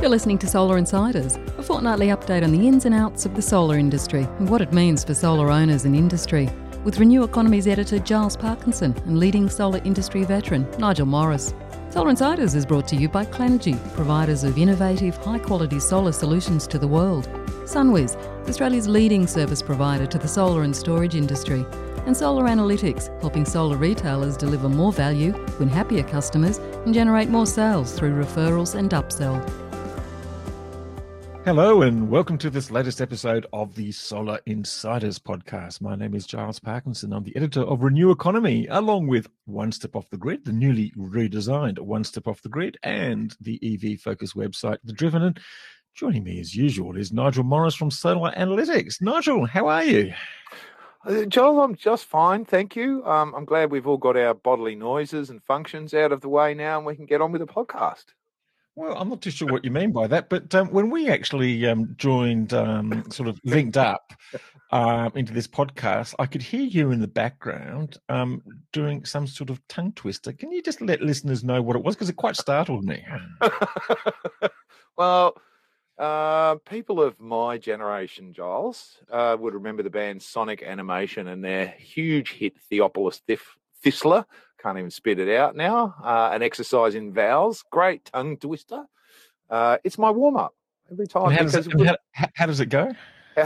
[0.00, 3.40] You're listening to Solar Insiders, a fortnightly update on the ins and outs of the
[3.40, 6.50] solar industry and what it means for solar owners and industry.
[6.84, 11.54] With Renew Economy's editor Giles Parkinson and leading solar industry veteran Nigel Morris.
[11.88, 16.66] Solar Insiders is brought to you by Clenergy, providers of innovative, high quality solar solutions
[16.66, 17.26] to the world.
[17.64, 18.16] Sunwiz,
[18.48, 21.64] Australia's leading service provider to the solar and storage industry.
[22.04, 27.46] And Solar Analytics, helping solar retailers deliver more value, win happier customers, and generate more
[27.46, 29.65] sales through referrals and upsell.
[31.46, 35.80] Hello, and welcome to this latest episode of the Solar Insiders podcast.
[35.80, 37.12] My name is Giles Parkinson.
[37.12, 40.90] I'm the editor of Renew Economy, along with One Step Off the Grid, the newly
[40.98, 45.22] redesigned One Step Off the Grid, and the EV Focus website, The Driven.
[45.22, 45.38] And
[45.94, 49.00] joining me as usual is Nigel Morris from Solar Analytics.
[49.00, 50.12] Nigel, how are you?
[51.04, 53.06] Uh, Giles, I'm just fine, thank you.
[53.06, 56.54] Um, I'm glad we've all got our bodily noises and functions out of the way
[56.54, 58.06] now, and we can get on with the podcast.
[58.76, 61.66] Well, I'm not too sure what you mean by that, but um, when we actually
[61.66, 64.12] um, joined, um, sort of linked up
[64.70, 68.42] um, into this podcast, I could hear you in the background um,
[68.74, 70.30] doing some sort of tongue twister.
[70.34, 71.94] Can you just let listeners know what it was?
[71.94, 73.02] Because it quite startled me.
[74.98, 75.38] well,
[75.98, 81.68] uh, people of my generation, Giles, uh, would remember the band Sonic Animation and their
[81.78, 83.22] huge hit Theophilus
[83.82, 84.26] Thistler
[84.66, 85.94] can't even spit it out now.
[86.02, 88.84] Uh, an exercise in vowels, great tongue twister.
[89.48, 90.54] Uh, it's my warm up
[90.90, 91.30] every time.
[91.30, 92.92] How does, it, how, how does, it, go?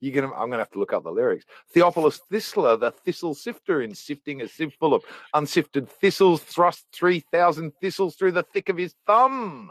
[0.00, 1.44] you're gonna, I'm going to have to look up the lyrics.
[1.72, 7.72] Theophilus Thistler, the thistle sifter, in sifting a sieve full of unsifted thistles, thrust 3,000
[7.80, 9.70] thistles through the thick of his thumb,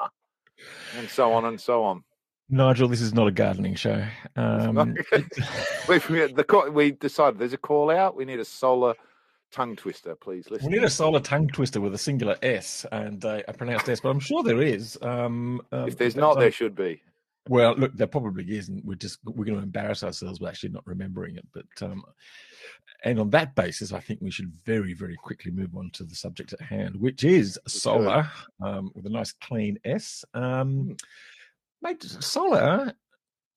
[0.97, 2.05] and so on and so on.
[2.49, 4.03] Nigel, this is not a gardening show.
[4.37, 4.95] Um,
[5.89, 8.15] we, the, we decided there's a call out.
[8.15, 8.95] We need a solar
[9.51, 10.49] tongue twister, please.
[10.49, 10.69] Listen.
[10.69, 13.99] We need a solid tongue twister with a singular S and uh, a pronounced S,
[13.99, 14.97] but I'm sure there is.
[15.01, 17.01] Um, um, if there's not, there should be.
[17.47, 18.85] Well, look, there probably isn't.
[18.85, 21.47] We're just we're going to embarrass ourselves by actually not remembering it.
[21.53, 22.03] But um,
[23.03, 26.15] and on that basis, I think we should very very quickly move on to the
[26.15, 28.29] subject at hand, which is solar
[28.63, 30.23] um, with a nice clean S.
[30.33, 30.91] Um, hmm.
[31.81, 32.93] mate, solar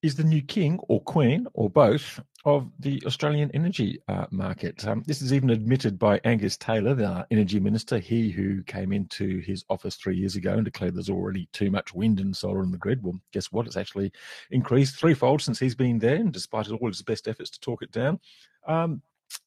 [0.02, 4.84] is the new king or queen or both of the Australian energy uh, market.
[4.86, 9.38] Um, this is even admitted by Angus Taylor, the energy minister, he who came into
[9.40, 12.72] his office three years ago and declared there's already too much wind and solar in
[12.72, 13.02] the grid.
[13.02, 13.66] Well, guess what?
[13.66, 14.12] It's actually
[14.50, 17.92] increased threefold since he's been there, and despite all his best efforts to talk it
[17.92, 18.18] down.
[18.66, 19.02] Um,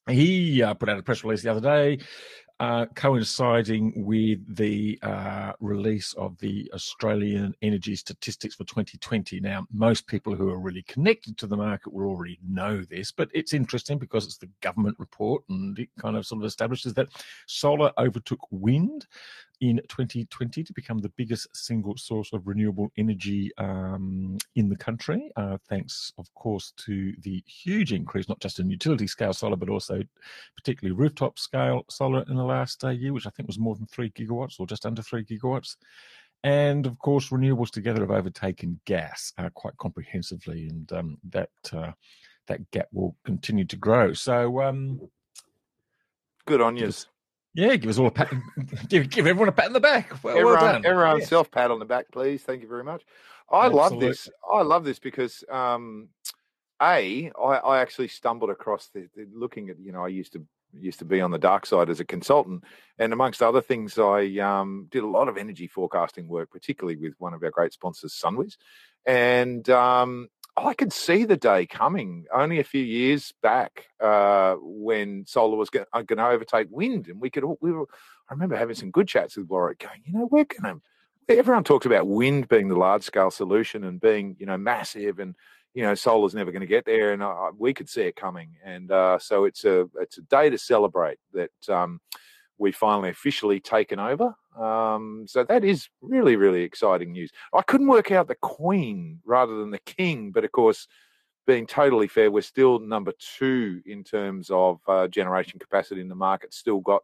[0.08, 1.98] he uh, put out a press release the other day
[2.58, 9.40] uh, coinciding with the uh, release of the Australian energy statistics for 2020.
[9.40, 13.28] Now, most people who are really connected to the market will already know this, but
[13.34, 17.08] it's interesting because it's the government report and it kind of sort of establishes that
[17.46, 19.06] solar overtook wind
[19.60, 25.30] in 2020 to become the biggest single source of renewable energy um, in the country,
[25.36, 29.70] uh, thanks, of course, to the huge increase, not just in utility scale solar, but
[29.70, 30.02] also
[30.56, 33.86] particularly rooftop scale solar in the last uh, year, which I think was more than
[33.86, 35.76] three gigawatts or just under three gigawatts.
[36.44, 41.92] And of course, renewables together have overtaken gas uh, quite comprehensively, and um, that uh,
[42.46, 44.12] that gap will continue to grow.
[44.12, 45.00] So, um,
[46.44, 46.92] good on you.
[47.56, 48.32] Yeah, give us all a pat.
[48.88, 50.22] give, give everyone a pat on the back.
[50.22, 50.86] Well, everyone, well done.
[50.86, 51.26] Everyone, yeah.
[51.26, 52.42] self pat on the back, please.
[52.42, 53.02] Thank you very much.
[53.50, 53.80] I Absolutely.
[53.80, 54.28] love this.
[54.52, 56.08] I love this because, um,
[56.82, 59.78] a, I, I actually stumbled across the, the, looking at.
[59.80, 62.62] You know, I used to used to be on the dark side as a consultant,
[62.98, 67.14] and amongst other things, I um, did a lot of energy forecasting work, particularly with
[67.18, 68.58] one of our great sponsors, Sunwiz,
[69.06, 75.26] and um, I could see the day coming only a few years back uh, when
[75.26, 77.86] solar was going to overtake wind, and we could we were.
[78.28, 80.80] I remember having some good chats with Warwick, going, you know, we're going to.
[81.28, 85.34] Everyone talks about wind being the large scale solution and being, you know, massive, and
[85.74, 88.56] you know, solar's never going to get there, and uh, we could see it coming,
[88.64, 91.50] and uh, so it's a it's a day to celebrate that.
[91.68, 92.00] Um,
[92.58, 94.34] we finally officially taken over.
[94.58, 97.30] Um, so that is really, really exciting news.
[97.54, 100.86] I couldn't work out the Queen rather than the King, but of course,
[101.46, 106.14] being totally fair, we're still number two in terms of uh, generation capacity in the
[106.14, 106.52] market.
[106.54, 107.02] Still got,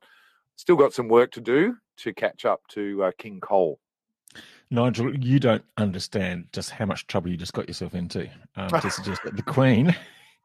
[0.57, 3.79] still got some work to do to catch up to uh, King Coal.
[4.71, 8.91] Nigel, you don't understand just how much trouble you just got yourself into um, to
[8.91, 9.95] suggest that the Queen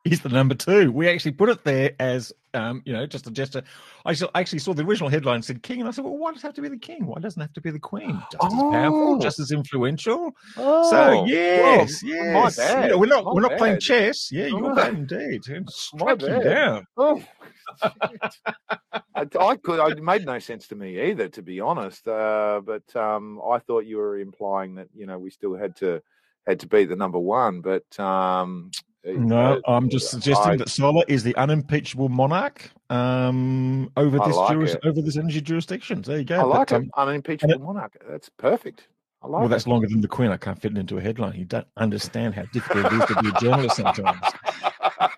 [0.08, 0.92] He's the number two.
[0.92, 3.64] We actually put it there as, um, you know, just a gesture.
[4.06, 6.48] I actually saw the original headline said king, and I said, well, why does it
[6.48, 7.06] have to be the king?
[7.06, 8.22] Why doesn't it have to be the queen?
[8.32, 8.70] Just oh.
[8.70, 9.20] as powerful, oh.
[9.20, 10.32] just as influential.
[10.56, 10.90] Oh.
[10.90, 12.58] So yes, well, yes.
[12.58, 13.58] You know, we're not my we're not bad.
[13.58, 14.32] playing chess.
[14.32, 15.44] Yeah, you're bad indeed.
[15.70, 16.86] Strike you down.
[16.96, 17.22] Oh.
[19.16, 19.92] I could.
[19.92, 22.08] It made no sense to me either, to be honest.
[22.08, 26.02] Uh, but um, I thought you were implying that you know we still had to
[26.46, 27.62] had to be the number one.
[27.62, 28.72] But um,
[29.16, 34.36] no, uh, I'm just suggesting I, that solar is the unimpeachable monarch um, over this
[34.36, 36.02] like juris, over this energy jurisdiction.
[36.02, 36.40] There you go.
[36.40, 36.84] I like but, it.
[36.84, 37.98] Um, unimpeachable it, monarch.
[38.10, 38.88] That's perfect.
[39.22, 40.32] I like well, that's longer than the Queen.
[40.32, 41.36] I can't fit it into a headline.
[41.36, 44.22] You don't understand how difficult it is to be a journalist sometimes.
[45.00, 45.10] I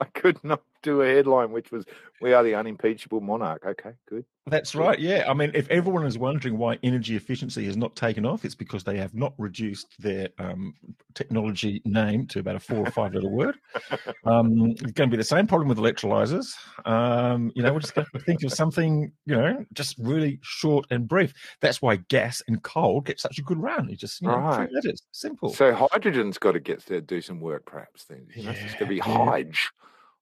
[0.26, 1.84] could not do a headline which was
[2.20, 4.24] "We are the unimpeachable monarch." Okay, good.
[4.48, 4.98] That's right.
[4.98, 8.54] Yeah, I mean, if everyone is wondering why energy efficiency has not taken off, it's
[8.54, 10.74] because they have not reduced their um,
[11.14, 13.56] technology name to about a four or five letter word.
[14.24, 16.54] Um, it's going to be the same problem with electrolyzers.
[16.84, 20.86] Um, you know, we're just going to think of something, you know, just really short
[20.90, 21.32] and brief.
[21.60, 23.88] That's why gas and coal get such a good run.
[23.88, 24.68] You just, you know, right.
[24.72, 25.52] letters, simple.
[25.52, 28.04] So hydrogen's got to get there, do some work, perhaps.
[28.04, 29.52] Then you know, yeah, it's going to be yeah.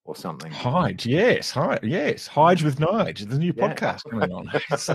[0.04, 0.50] Or something.
[0.50, 3.68] Hide, yes, hide, yes, Hide with Nige, the new yeah.
[3.68, 4.50] podcast coming on.
[4.70, 4.90] Let's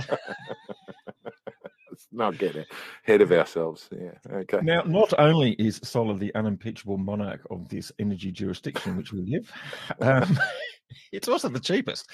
[2.11, 3.89] not get ahead of ourselves.
[3.91, 4.59] Yeah, okay.
[4.61, 9.21] Now, not only is solar the unimpeachable monarch of this energy jurisdiction in which we
[9.21, 9.51] live,
[10.01, 10.39] um,
[11.11, 12.09] it's also the cheapest.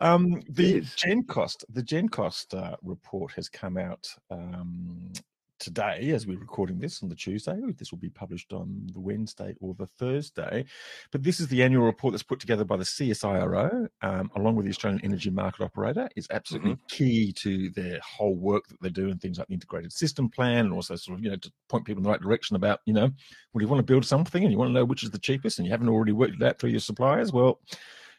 [0.00, 0.82] Um, the
[1.28, 1.64] cost.
[1.68, 5.12] the GenCost uh, report has come out um,
[5.58, 7.60] today as we're recording this on the Tuesday.
[7.76, 10.64] This will be published on the Wednesday or the Thursday.
[11.10, 14.66] But this is the annual report that's put together by the CSIRO, um, along with
[14.66, 16.08] the Australian Energy Market Operator.
[16.16, 16.86] It's absolutely mm-hmm.
[16.88, 20.66] key to their whole work that they do and things like the integrated system plan,
[20.66, 22.94] and also sort of, you know, to point people in the right direction about, you
[22.94, 23.10] know,
[23.52, 25.58] well, you want to build something and you want to know which is the cheapest
[25.58, 27.60] and you haven't already worked it out through your suppliers, well,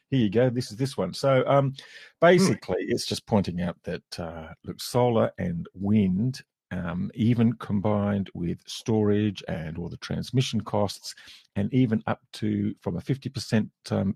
[0.09, 0.49] here you go.
[0.49, 1.13] This is this one.
[1.13, 1.75] So um, hmm.
[2.19, 2.89] basically, mm.
[2.89, 9.43] it's just pointing out that uh, look, solar and wind um, even combined with storage
[9.47, 11.15] and all the transmission costs,
[11.55, 14.15] and even up to from a 50% um,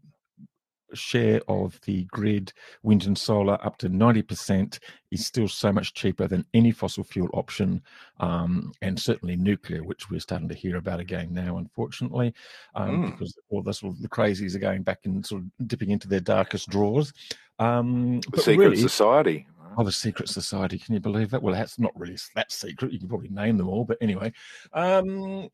[0.94, 2.54] share of the grid,
[2.84, 4.80] wind and solar, up to 90%,
[5.12, 7.82] is still so much cheaper than any fossil fuel option,
[8.20, 12.34] um, and certainly nuclear, which we're starting to hear about again now, unfortunately,
[12.76, 13.12] um, mm.
[13.12, 16.08] because all the sort of the crazies are going back and sort of dipping into
[16.08, 17.14] their darkest drawers.
[17.60, 19.48] Um, the secret really, society.
[19.78, 20.78] Oh, the secret society.
[20.78, 21.42] Can you believe that?
[21.42, 22.92] Well, that's not really that secret.
[22.92, 24.32] You can probably name them all, but anyway.
[24.74, 25.50] Um,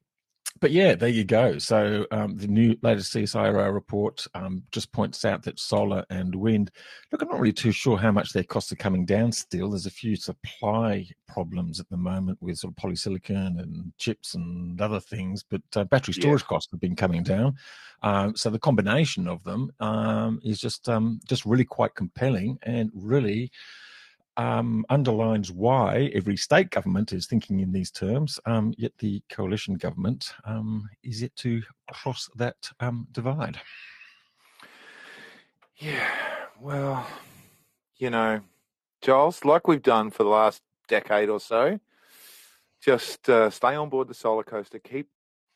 [0.60, 1.58] but yeah, there you go.
[1.58, 6.72] So um, the new latest CSIRO report um, just points out that solar and wind.
[7.12, 9.32] Look, I'm not really too sure how much their costs are coming down.
[9.32, 14.34] Still, there's a few supply problems at the moment with sort of polysilicon and chips
[14.34, 15.44] and other things.
[15.44, 16.48] But uh, battery storage yeah.
[16.48, 17.56] costs have been coming down.
[18.02, 22.92] Um, so the combination of them um, is just um, just really quite compelling and
[22.94, 23.52] really
[24.40, 29.76] um, underlines why every state government is thinking in these terms, um, yet the coalition
[29.76, 33.60] government um, is yet to cross that um, divide.
[35.76, 36.10] Yeah,
[36.58, 37.06] well,
[37.98, 38.40] you know,
[39.02, 41.78] Giles, like we've done for the last decade or so,
[42.82, 45.10] just uh, stay on board the solar coaster, keep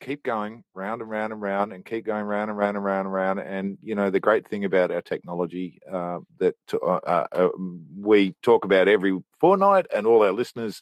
[0.04, 3.08] keep going round and round and round and keep going round and round and round
[3.08, 3.40] and round.
[3.40, 7.50] And, you know, the great thing about our technology uh, that uh, uh, uh,
[7.98, 10.82] we talk about every fortnight and all our listeners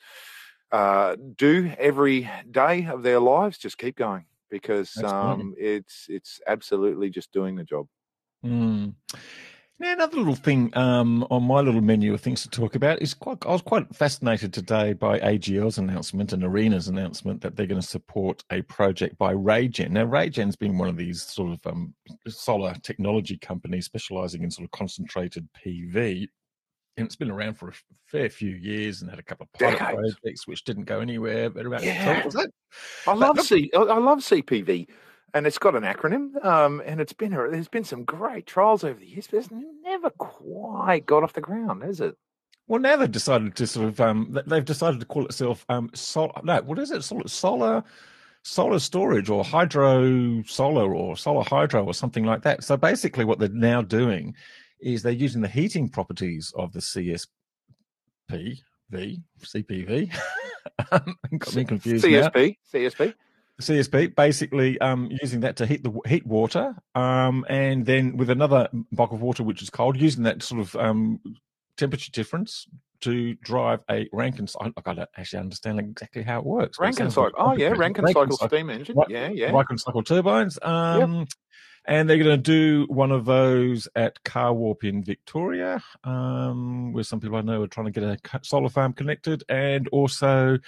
[0.72, 7.10] uh, do every day of their lives, just keep going because um, it's, it's absolutely
[7.10, 7.88] just doing the job.
[8.44, 8.96] Mm.
[9.82, 13.16] Now, another little thing um, on my little menu of things to talk about is
[13.16, 13.44] quite.
[13.48, 17.88] I was quite fascinated today by AGL's announcement and ARENA's announcement that they're going to
[17.88, 19.90] support a project by RayGen.
[19.90, 21.96] Now, RayGen's been one of these sort of um,
[22.28, 26.28] solar technology companies specialising in sort of concentrated PV,
[26.98, 27.74] and it's been around for a
[28.06, 30.16] fair few years and had a couple of pilot Decades.
[30.22, 31.50] projects which didn't go anywhere.
[31.50, 32.24] But about yeah.
[33.08, 33.72] I love C.
[33.74, 34.90] I love CPV
[35.34, 39.00] and it's got an acronym, um, and it's been there's been some great trials over
[39.00, 39.50] the years, but it's
[39.84, 42.18] never quite got off the ground, has it?
[42.68, 46.40] Well, now they've decided to sort of um, they've decided to call itself um, sol-
[46.44, 47.04] no, what is it?
[47.04, 47.84] Solar, solar
[48.44, 52.64] solar storage or hydro solar or solar hydro or something like that.
[52.64, 54.36] So basically, what they're now doing
[54.80, 57.28] is they're using the heating properties of the CSP
[58.90, 60.14] V CPV.
[60.90, 62.06] got me confused.
[62.06, 62.80] CSP, now.
[62.80, 63.14] CSP.
[63.62, 68.70] CSP, basically um, using that to heat the heat water, um, and then with another
[68.92, 71.20] bulk of water which is cold, using that sort of um,
[71.78, 72.68] temperature difference
[73.02, 74.72] to drive a Rankine cycle.
[74.86, 76.80] I don't actually understand exactly how it works.
[76.80, 77.32] Rankine cycle.
[77.38, 78.96] Oh yeah, Rankine, Rankine cycle, cycle steam engine.
[79.10, 79.52] yeah, yeah.
[79.52, 80.58] Rankine cycle turbines.
[80.62, 81.28] Um, yep.
[81.86, 87.20] And they're going to do one of those at Carwarp in Victoria, um, where some
[87.20, 90.60] people I know are trying to get a solar farm connected, and also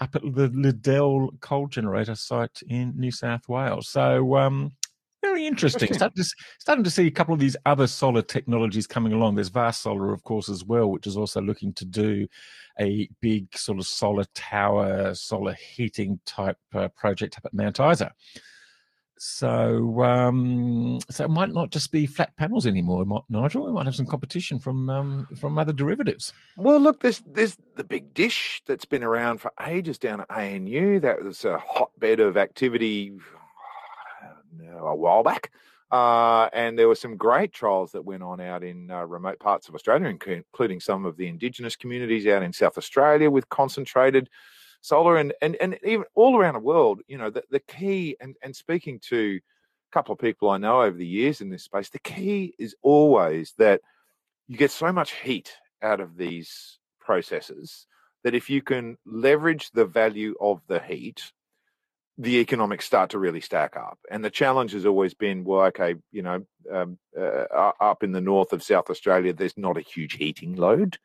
[0.00, 3.88] up at the Liddell coal generator site in New South Wales.
[3.88, 4.72] So, um,
[5.20, 5.92] Very interesting.
[5.92, 9.34] Starting to, starting to see a couple of these other solar technologies coming along.
[9.34, 12.28] There's Vast Solar, of course, as well, which is also looking to do
[12.78, 18.12] a big sort of solar tower, solar heating type uh, project up at Mount Isa.
[19.18, 23.66] So, um, so it might not just be flat panels anymore, Nigel.
[23.66, 26.32] We might have some competition from um, from other derivatives.
[26.56, 31.00] Well, look, there's there's the big dish that's been around for ages down at ANU.
[31.00, 33.12] That was a hotbed of activity
[34.80, 35.50] a while back.
[35.90, 39.68] Uh, and there were some great trials that went on out in uh, remote parts
[39.68, 44.28] of Australia, including some of the Indigenous communities out in South Australia with concentrated
[44.80, 47.00] solar and, and, and even all around the world.
[47.06, 50.82] You know, the, the key, and, and speaking to a couple of people I know
[50.82, 53.80] over the years in this space, the key is always that
[54.46, 57.86] you get so much heat out of these processes
[58.24, 61.32] that if you can leverage the value of the heat
[62.18, 63.98] the economics start to really stack up.
[64.10, 68.20] And the challenge has always been, well, okay, you know, um, uh, up in the
[68.20, 70.98] north of South Australia, there's not a huge heating load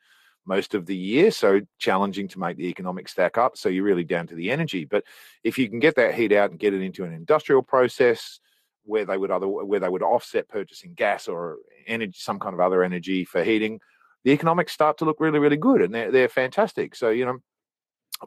[0.46, 3.56] most of the year, so challenging to make the economics stack up.
[3.56, 4.84] So you're really down to the energy.
[4.84, 5.04] But
[5.42, 8.40] if you can get that heat out and get it into an industrial process
[8.84, 12.60] where they would other where they would offset purchasing gas or energy, some kind of
[12.60, 13.80] other energy for heating,
[14.24, 16.94] the economics start to look really, really good, and they're they're fantastic.
[16.94, 17.38] So you know,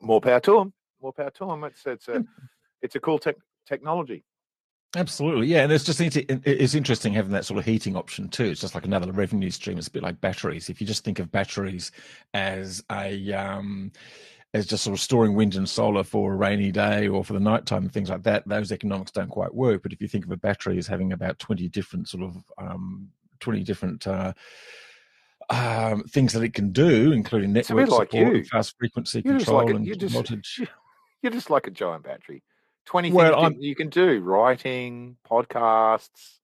[0.01, 0.73] more power to them.
[1.01, 1.63] More power to them.
[1.63, 2.21] It's it's a hmm.
[2.81, 3.35] it's a cool tech
[3.67, 4.23] technology.
[4.97, 8.45] Absolutely, yeah, and it's just it's interesting having that sort of heating option too.
[8.45, 9.77] It's just like another revenue stream.
[9.77, 10.69] It's a bit like batteries.
[10.69, 11.91] If you just think of batteries
[12.33, 13.91] as a um,
[14.55, 17.39] as just sort of storing wind and solar for a rainy day or for the
[17.39, 19.83] nighttime and things like that, those economics don't quite work.
[19.83, 23.09] But if you think of a battery as having about twenty different sort of um,
[23.39, 24.33] twenty different uh,
[25.51, 29.73] um, things that it can do, including network support, like fast frequency you're control, like
[29.73, 30.67] a, and just, voltage.
[31.23, 32.43] You're just like a giant battery.
[32.87, 36.39] 20 well, things you can do writing, podcasts.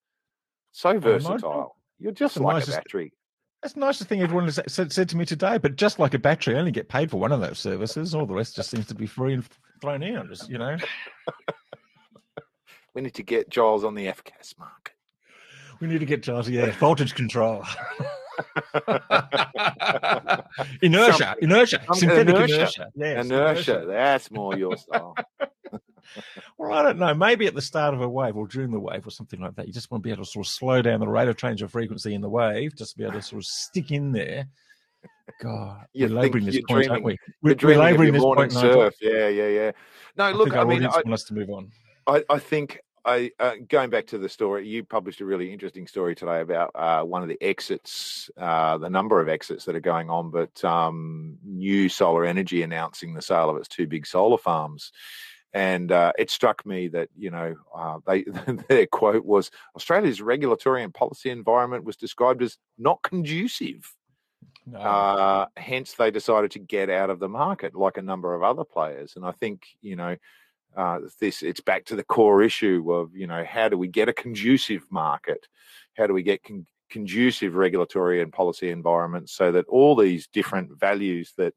[0.73, 1.77] So versatile.
[2.00, 3.13] You're just like nicest, a battery.
[3.62, 5.57] That's the nicest thing everyone has said, said, to me today.
[5.57, 8.13] But just like a battery, I only get paid for one of those services.
[8.13, 9.45] All the rest just seems to be free and
[9.79, 10.27] thrown in.
[10.27, 10.75] Just, you know.
[12.93, 14.95] we need to get Giles on the FCAS market.
[15.79, 17.63] We need to get Giles, yeah, voltage control.
[20.81, 22.55] inertia, inertia, synthetic inertia.
[22.55, 22.91] Inertia.
[22.95, 23.73] Yes, inertia.
[23.75, 23.85] inertia.
[23.88, 25.15] That's more your style.
[26.58, 27.13] well, I don't know.
[27.13, 29.67] Maybe at the start of a wave or during the wave or something like that,
[29.67, 31.62] you just want to be able to sort of slow down the rate of change
[31.62, 34.48] of frequency in the wave, just to be able to sort of stick in there.
[35.41, 37.17] God, you we're labouring this point, aren't we?
[37.41, 38.51] We're, we're labouring this point.
[38.51, 38.96] Surf.
[39.01, 39.72] Yeah, yeah, yeah.
[40.17, 41.72] No, look, I, I mean, I want us to move on.
[42.08, 45.88] I, I think I uh, going back to the story, you published a really interesting
[45.88, 49.82] story today about uh, one of the exits, uh, the number of exits that are
[49.82, 54.38] going on, but um, New Solar Energy announcing the sale of its two big solar
[54.38, 54.91] farms.
[55.53, 58.24] And uh, it struck me that you know uh, they
[58.69, 63.93] their quote was Australia's regulatory and policy environment was described as not conducive.
[64.65, 64.79] No.
[64.79, 68.63] Uh, hence, they decided to get out of the market, like a number of other
[68.63, 69.13] players.
[69.15, 70.15] And I think you know
[70.75, 74.10] uh, this it's back to the core issue of you know how do we get
[74.10, 75.48] a conducive market
[75.95, 80.72] how do we get con- conducive regulatory and policy environments so that all these different
[80.79, 81.53] values that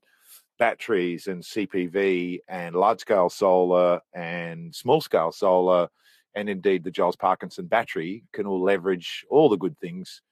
[0.58, 5.88] batteries and cpv and large scale solar and small scale solar
[6.34, 10.22] and indeed the giles parkinson battery can all leverage all the good things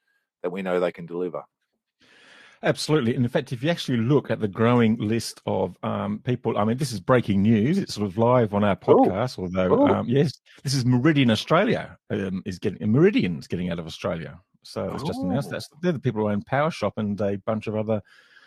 [0.43, 1.43] that we know they can deliver
[2.65, 3.15] Absolutely.
[3.15, 6.65] And in fact, if you actually look at the growing list of um, people, I
[6.65, 7.77] mean, this is breaking news.
[7.77, 9.43] It's sort of live on our podcast, Ooh.
[9.43, 14.41] although, um, yes, this is Meridian Australia um, is getting, Meridian's getting out of Australia.
[14.63, 17.77] So it's just announced that they're the people who own PowerShop and a bunch of
[17.77, 18.01] other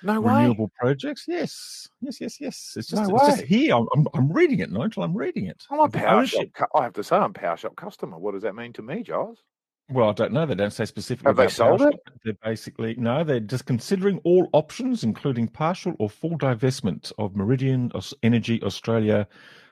[0.04, 0.42] no way.
[0.42, 1.26] renewable projects.
[1.28, 2.74] Yes, yes, yes, yes.
[2.78, 3.76] It's just, no it's just here.
[3.76, 5.04] I'm, I'm, I'm, reading it, Nigel.
[5.04, 5.64] I'm reading it.
[5.72, 6.52] I'm a PowerShop.
[6.76, 8.18] I have to say, I'm a PowerShop customer.
[8.18, 9.44] What does that mean to me, Giles?
[9.90, 10.46] Well, I don't know.
[10.46, 11.30] They don't say specifically.
[11.30, 11.96] Have they sold it?
[12.26, 13.24] They're basically no.
[13.24, 19.28] They're just considering all options, including partial or full divestment of Meridian Energy Australia,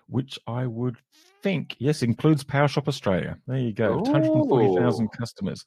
[0.08, 0.98] which I would
[1.46, 3.38] think, yes, includes PowerShop Australia.
[3.46, 5.64] There you go, 140,000 customers.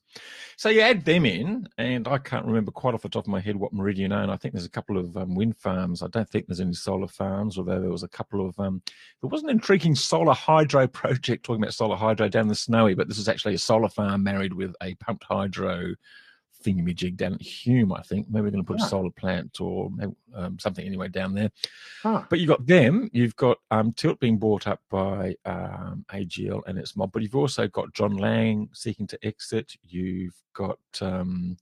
[0.57, 3.39] So you add them in, and I can't remember quite off the top of my
[3.39, 4.29] head what Meridian own.
[4.29, 6.03] I think there's a couple of um, wind farms.
[6.03, 8.59] I don't think there's any solar farms, although there was a couple of.
[8.59, 8.83] Um,
[9.23, 13.07] there was an intriguing solar hydro project talking about solar hydro down the Snowy, but
[13.07, 15.95] this is actually a solar farm married with a pumped hydro
[16.65, 18.29] thingamajig down at Hume, I think.
[18.29, 19.91] Maybe we're going to put a solar plant or
[20.35, 21.51] um, something anyway down there.
[22.03, 22.25] Huh.
[22.29, 23.11] But you've got them.
[23.13, 27.13] You've got um, Tilt being bought up by um, AGL and its mob.
[27.13, 29.75] But you've also got John Laing seeking to exit.
[29.83, 31.57] You've got um,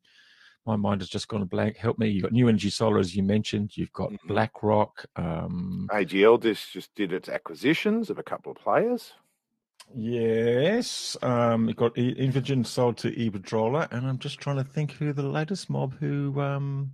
[0.67, 1.77] my mind has just gone blank.
[1.77, 2.09] Help me.
[2.09, 3.77] You've got New Energy Solar, as you mentioned.
[3.77, 4.29] You've got mm-hmm.
[4.29, 5.07] BlackRock.
[5.15, 9.13] Um, AGL just, just did its acquisitions of a couple of players.
[9.95, 15.13] Yes, um, it got Infigen sold to Iberdrola, and I'm just trying to think who
[15.13, 16.93] the latest mob who um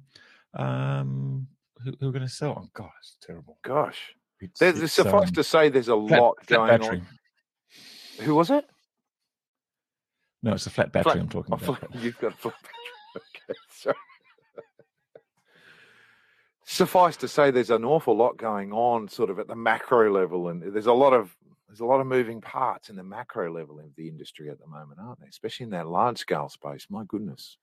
[0.54, 1.48] um
[1.82, 2.62] who, who are going to sell.
[2.64, 3.58] Oh gosh, it's terrible.
[3.62, 6.98] Gosh, it's, it's, suffice um, to say, there's a flat, lot flat going battery.
[6.98, 8.24] on.
[8.24, 8.64] Who was it?
[10.42, 11.78] No, it's a flat battery flat, I'm talking about.
[11.78, 12.68] Flat, you've got a flat battery.
[13.14, 13.96] Okay, sorry.
[16.64, 20.48] Suffice to say, there's an awful lot going on, sort of at the macro level,
[20.48, 21.36] and there's a lot of
[21.72, 24.66] there's a lot of moving parts in the macro level of the industry at the
[24.66, 25.28] moment, aren't there?
[25.30, 26.86] Especially in that large scale space.
[26.90, 27.56] My goodness.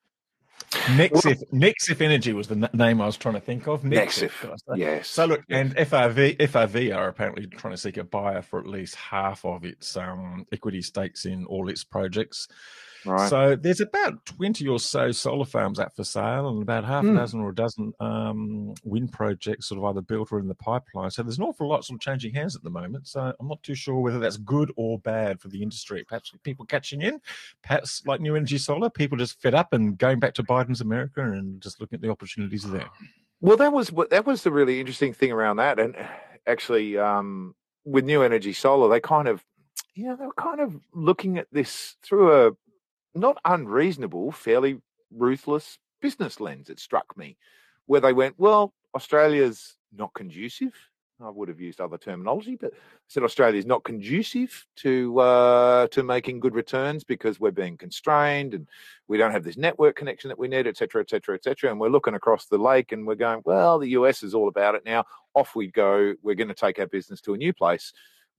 [0.71, 3.83] Nexif, Nexif Energy was the name I was trying to think of.
[3.83, 4.31] Nexif,
[4.75, 5.09] yes.
[5.09, 5.59] So look, yes.
[5.59, 9.63] and FRV, FRV are apparently trying to seek a buyer for at least half of
[9.63, 12.47] its um, equity stakes in all its projects.
[13.05, 13.29] Right.
[13.29, 17.09] So there's about 20 or so solar farms out for sale and about half mm.
[17.09, 17.17] a hmm.
[17.17, 21.09] dozen or a dozen um, wind projects sort of either built or in the pipeline.
[21.11, 23.07] So there's an awful lot sort of changing hands at the moment.
[23.07, 26.03] So I'm not too sure whether that's good or bad for the industry.
[26.07, 27.21] Perhaps people catching in,
[27.63, 31.21] perhaps like new energy solar, people just fed up and going back to Biden's America
[31.21, 32.89] and just looking at the opportunities there.
[33.41, 35.79] Well, that was that was the really interesting thing around that.
[35.79, 35.95] And
[36.45, 39.45] actually, um, with new energy solar, they kind of
[39.99, 42.51] you know, they were kind of looking at this through a
[43.15, 47.37] not unreasonable, fairly ruthless business lens, it struck me,
[47.85, 50.73] where they went, well, Australia's not conducive.
[51.21, 52.77] I would have used other terminology, but I
[53.09, 58.53] said Australia is not conducive to uh, to making good returns because we're being constrained
[58.53, 58.69] and
[59.09, 61.71] we don't have this network connection that we need, et cetera, et cetera, et cetera.
[61.71, 64.75] And we're looking across the lake and we're going, well, the US is all about
[64.75, 65.03] it now.
[65.33, 66.13] Off we go.
[66.23, 67.91] We're going to take our business to a new place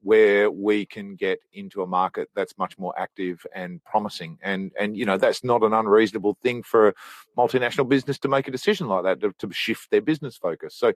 [0.02, 4.38] where we can get into a market that's much more active and promising.
[4.42, 6.95] And and you know that's not an unreasonable thing for a
[7.37, 10.75] multinational business to make a decision like that to, to shift their business focus.
[10.75, 10.88] So,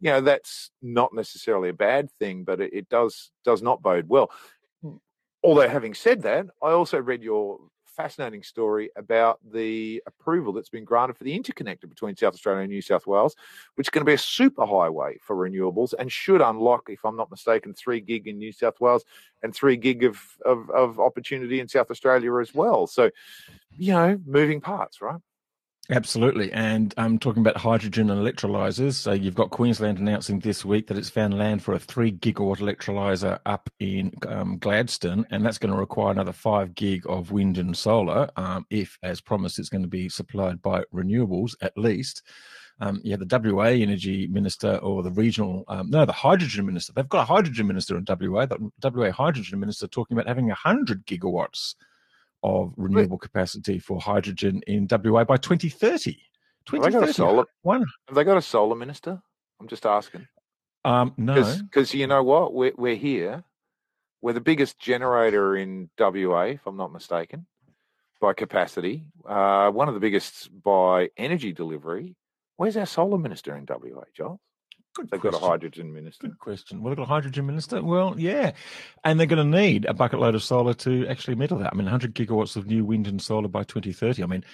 [0.00, 4.08] you know that's not necessarily a bad thing, but it, it does does not bode
[4.08, 4.30] well.
[5.42, 7.58] Although having said that, I also read your
[8.00, 12.70] fascinating story about the approval that's been granted for the interconnector between South Australia and
[12.70, 13.36] New South Wales,
[13.74, 17.16] which is going to be a super highway for renewables and should unlock, if I'm
[17.16, 19.04] not mistaken, three gig in New South Wales
[19.42, 22.86] and three gig of, of, of opportunity in South Australia as well.
[22.86, 23.10] So,
[23.76, 25.20] you know, moving parts, right?
[25.92, 26.52] Absolutely.
[26.52, 28.92] And I'm um, talking about hydrogen and electrolyzers.
[28.92, 32.58] So you've got Queensland announcing this week that it's found land for a three gigawatt
[32.58, 37.58] electrolyzer up in um, Gladstone, and that's going to require another five gig of wind
[37.58, 38.30] and solar.
[38.36, 42.22] Um, if, as promised, it's going to be supplied by renewables at least.
[42.78, 46.92] Um, have the WA energy minister or the regional, um, no, the hydrogen minister.
[46.92, 48.46] They've got a hydrogen minister in WA.
[48.46, 51.74] The WA hydrogen minister talking about having 100 gigawatts
[52.42, 56.18] of renewable capacity for hydrogen in WA by 2030.
[56.66, 56.82] 2030.
[56.82, 57.84] Have they got a solar, One.
[58.08, 59.20] Have they got a solar minister?
[59.60, 60.26] I'm just asking.
[60.84, 61.56] Um, no.
[61.62, 62.54] Because you know what?
[62.54, 63.44] We're, we're here.
[64.22, 67.46] We're the biggest generator in WA, if I'm not mistaken,
[68.20, 69.04] by capacity.
[69.26, 72.16] Uh, one of the biggest by energy delivery.
[72.56, 74.40] Where's our solar minister in WA, Giles?
[74.94, 75.40] Good They've question.
[75.40, 76.26] got a hydrogen minister.
[76.26, 76.82] Good question.
[76.82, 77.80] Well, they've got a hydrogen minister.
[77.80, 78.52] Well, yeah.
[79.04, 81.70] And they're going to need a bucket load of solar to actually meet that.
[81.72, 84.22] I mean, 100 gigawatts of new wind and solar by 2030.
[84.22, 84.44] I mean,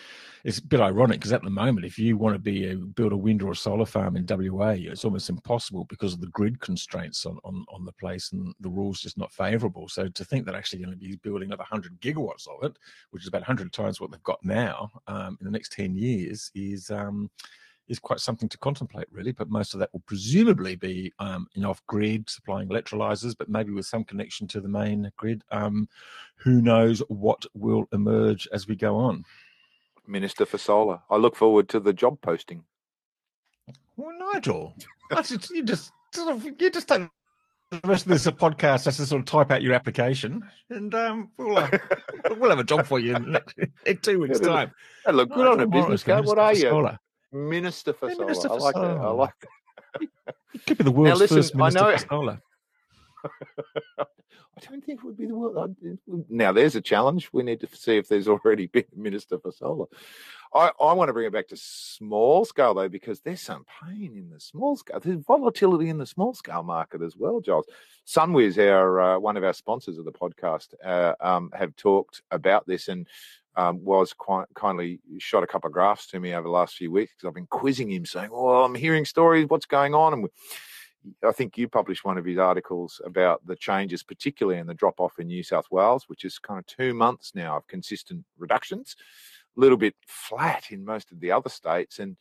[0.45, 3.13] it's a bit ironic because at the moment, if you want to be a, build
[3.13, 6.61] a wind or a solar farm in WA, it's almost impossible because of the grid
[6.61, 9.89] constraints on, on, on the place and the rules just not favourable.
[9.89, 12.77] So to think that actually going to be building another 100 gigawatts of it,
[13.11, 16.51] which is about 100 times what they've got now um, in the next 10 years,
[16.55, 16.91] is.
[16.91, 17.31] Um,
[17.89, 19.33] is quite something to contemplate, really.
[19.33, 23.73] But most of that will presumably be um, in off grid, supplying electrolyzers, but maybe
[23.73, 25.43] with some connection to the main grid.
[25.51, 25.89] Um,
[26.37, 29.25] who knows what will emerge as we go on?
[30.07, 31.01] Minister for Solar.
[31.11, 32.65] I look forward to the job posting.
[33.97, 34.75] Well, Nigel,
[35.25, 37.09] just, you just you just take
[37.71, 40.95] the rest of this a podcast just to sort of type out your application, and
[40.95, 41.69] um, we'll, uh,
[42.37, 43.37] we'll have a job for you in,
[43.87, 44.71] in two weeks' time.
[45.05, 46.27] Hey, look good on a business card.
[46.27, 46.61] What are you?
[46.61, 46.99] Solar.
[47.37, 48.25] Minister for Solar.
[48.27, 48.89] Minister for I like solar.
[48.89, 49.01] that.
[49.01, 50.35] I like that.
[50.67, 52.43] Could be the world's listen, first minister I know, for solar.
[54.59, 55.77] I don't think it would be the world.
[56.31, 57.29] Now, there's a challenge.
[57.31, 59.87] We need to see if there's already been a minister for solar.
[60.55, 64.17] I, I want to bring it back to small scale, though, because there's some pain
[64.17, 65.01] in the small scale.
[65.01, 67.67] There's volatility in the small scale market as well, Giles.
[68.07, 72.67] Sunwiz, our uh, one of our sponsors of the podcast, uh, um, have talked about
[72.67, 73.07] this, and
[73.57, 76.91] um, was quite kindly shot a couple of graphs to me over the last few
[76.91, 79.47] weeks because I've been quizzing him, saying, "Well, I'm hearing stories.
[79.49, 80.29] What's going on?" And
[81.25, 85.01] I think you published one of his articles about the changes, particularly in the drop
[85.01, 88.97] off in New South Wales, which is kind of two months now of consistent reductions.
[89.57, 92.17] A little bit flat in most of the other states, and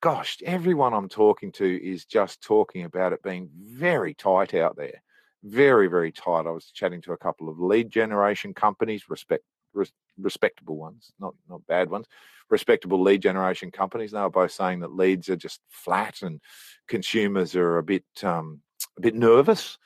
[0.00, 5.02] gosh, everyone I'm talking to is just talking about it being very tight out there
[5.42, 6.46] very, very tight.
[6.46, 11.34] I was chatting to a couple of lead generation companies, respect, res, respectable ones, not
[11.48, 12.06] not bad ones,
[12.48, 14.12] respectable lead generation companies.
[14.12, 16.40] They were both saying that leads are just flat and
[16.88, 18.60] consumers are a bit um,
[18.98, 19.78] a bit nervous.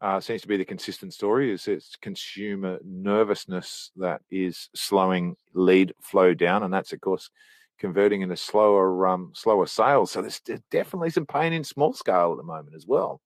[0.00, 1.52] Uh, seems to be the consistent story.
[1.52, 7.30] Is it's consumer nervousness that is slowing lead flow down, and that's of course
[7.78, 10.10] converting into slower um, slower sales.
[10.10, 13.20] So there's definitely some pain in small scale at the moment as well.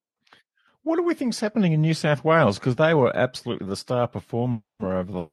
[0.83, 2.61] What do we think's happening in New South Wales?
[2.61, 5.27] Because they were absolutely the star performer over the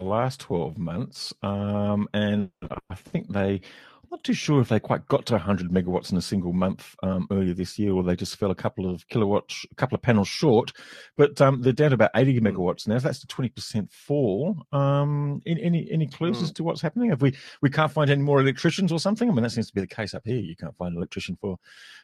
[0.00, 1.32] last 12 months.
[1.42, 2.50] Um, and
[2.90, 3.60] I think they,
[4.06, 6.94] I'm not too sure if they quite got to 100 megawatts in a single month
[7.02, 10.02] um, earlier this year, or they just fell a couple of kilowatts, a couple of
[10.02, 10.72] panels short.
[11.16, 12.46] But um, they're down to about 80 hmm.
[12.46, 12.98] megawatts now.
[12.98, 14.64] So that's a 20% fall.
[14.70, 16.42] Um, any any clues mm.
[16.42, 17.10] as to what's happening?
[17.10, 19.28] Have we we can't find any more electricians or something?
[19.28, 20.38] I mean, that seems to be the case up here.
[20.38, 21.56] You can't find an electrician for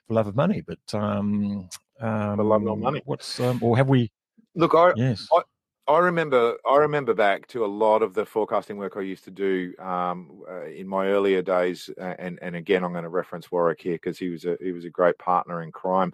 [0.09, 1.69] for love of money, but um,
[2.01, 3.03] um, for love of money.
[3.05, 4.11] What's um, or have we?
[4.55, 5.29] Look, I, yes.
[5.33, 5.43] I,
[5.89, 9.33] I remember, I remember back to a lot of the forecasting work I used to
[9.33, 13.81] do um, uh, in my earlier days, and and again, I'm going to reference Warwick
[13.81, 16.13] here because he was a he was a great partner in crime.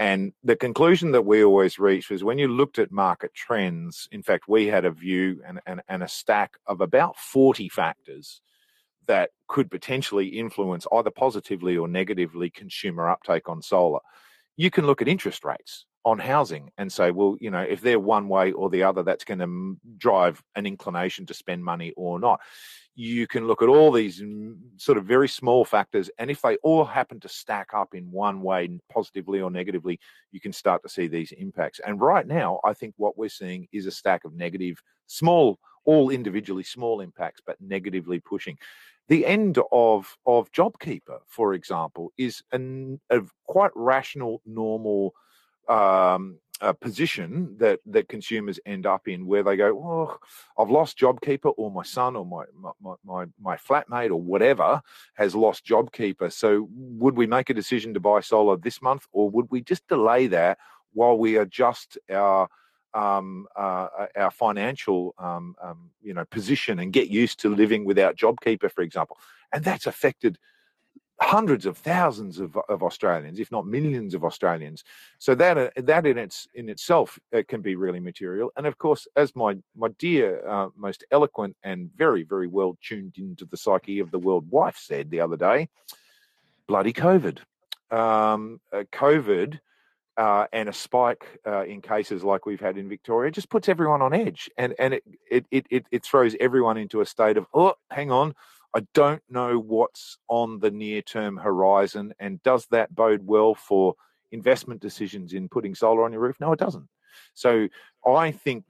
[0.00, 4.08] And the conclusion that we always reached was when you looked at market trends.
[4.10, 8.40] In fact, we had a view and, and, and a stack of about 40 factors
[9.06, 14.00] that could potentially influence either positively or negatively consumer uptake on solar.
[14.56, 17.98] You can look at interest rates on housing and say, well, you know, if they're
[17.98, 22.20] one way or the other, that's going to drive an inclination to spend money or
[22.20, 22.40] not.
[22.96, 24.22] You can look at all these
[24.76, 28.40] sort of very small factors, and if they all happen to stack up in one
[28.40, 29.98] way, positively or negatively,
[30.30, 31.80] you can start to see these impacts.
[31.84, 36.10] And right now, I think what we're seeing is a stack of negative, small, all
[36.10, 38.58] individually small impacts, but negatively pushing.
[39.08, 45.14] The end of of JobKeeper, for example, is an, a quite rational, normal
[45.68, 46.38] um,
[46.80, 50.18] position that that consumers end up in where they go, oh,
[50.58, 52.44] I've lost JobKeeper, or my son, or my
[52.80, 54.80] my my, my flatmate, or whatever
[55.14, 56.32] has lost JobKeeper.
[56.32, 59.86] So, would we make a decision to buy solar this month, or would we just
[59.88, 60.58] delay that
[60.92, 62.48] while we adjust our
[62.94, 68.16] um, uh, our financial um, um, you know position and get used to living without
[68.16, 69.18] JobKeeper, for example?
[69.52, 70.38] And that's affected
[71.20, 74.84] hundreds of thousands of, of Australians, if not millions of Australians.
[75.18, 78.52] So that uh, that in its in itself uh, can be really material.
[78.56, 83.14] And of course, as my my dear, uh, most eloquent and very very well tuned
[83.18, 85.68] into the psyche of the world wife said the other day,
[86.66, 87.38] bloody COVID,
[87.90, 89.60] um, uh, COVID.
[90.16, 94.00] Uh, and a spike uh, in cases like we've had in Victoria just puts everyone
[94.00, 95.02] on edge, and and it
[95.50, 98.32] it it, it throws everyone into a state of oh, hang on,
[98.74, 102.12] I don't know what's on the near term horizon.
[102.18, 103.94] And does that bode well for
[104.32, 106.36] investment decisions in putting solar on your roof?
[106.40, 106.88] No, it doesn't.
[107.34, 107.68] So
[108.06, 108.64] I think,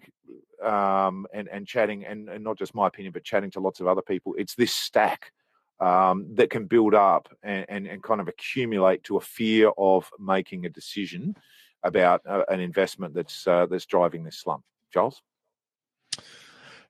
[0.62, 3.86] um, and, and chatting, and, and not just my opinion, but chatting to lots of
[3.86, 5.32] other people, it's this stack
[5.80, 10.08] um, that can build up and, and, and, kind of accumulate to a fear of
[10.20, 11.36] making a decision
[11.82, 14.62] about uh, an investment that's uh, that's driving this slump.
[14.92, 15.20] Giles?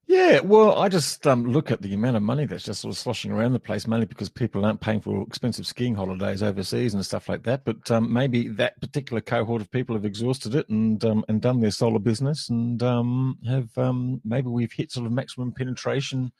[0.06, 2.98] Yeah, well, I just um, look at the amount of money that's just sort of
[2.98, 7.04] sloshing around the place, mainly because people aren't paying for expensive skiing holidays overseas and
[7.04, 7.64] stuff like that.
[7.64, 11.60] But um, maybe that particular cohort of people have exhausted it and um, and done
[11.60, 16.32] their solar business, and um, have um, maybe we've hit sort of maximum penetration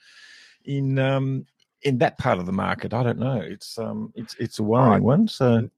[0.67, 1.47] in um,
[1.81, 2.93] in that part of the market.
[2.93, 3.41] I don't know.
[3.41, 3.79] It's
[4.15, 5.03] it's it's a worrying right.
[5.03, 5.29] one.
[5.29, 5.71] So.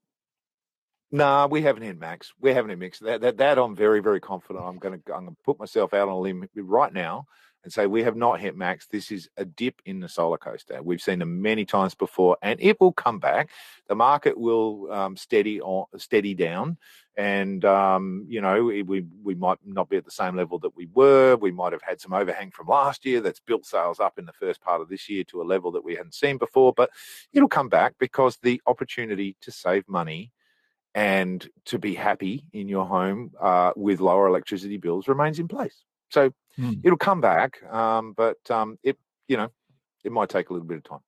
[1.12, 2.32] No, nah, we haven't hit max.
[2.40, 2.98] We haven't hit max.
[2.98, 4.64] That, that that I'm very very confident.
[4.66, 7.26] I'm going to I'm going to put myself out on a limb right now
[7.66, 8.86] and say we have not hit max.
[8.86, 10.80] This is a dip in the solar coaster.
[10.80, 13.50] We've seen them many times before, and it will come back.
[13.88, 16.76] The market will um, steady on, steady down,
[17.16, 18.82] and um, you know we
[19.24, 21.34] we might not be at the same level that we were.
[21.34, 24.32] We might have had some overhang from last year that's built sales up in the
[24.32, 26.72] first part of this year to a level that we hadn't seen before.
[26.72, 26.90] But
[27.32, 30.30] it'll come back because the opportunity to save money
[30.94, 35.82] and to be happy in your home uh, with lower electricity bills remains in place.
[36.10, 36.80] So mm.
[36.84, 38.96] it'll come back, um, but um, it
[39.28, 39.50] you know
[40.04, 41.00] it might take a little bit of time.